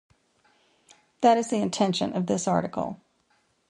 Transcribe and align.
That 1.21 1.37
is 1.37 1.51
the 1.51 1.57
intention 1.61 2.13
of 2.17 2.25
this 2.25 2.47
article. 2.47 2.99